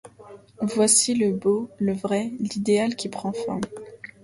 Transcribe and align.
Voici 0.73 1.13
le 1.13 1.31
beau, 1.31 1.69
le 1.77 1.93
vrai, 1.93 2.31
l'idéal 2.39 2.95
qui 2.95 3.07
prend. 3.07 3.33
forme 3.33 3.61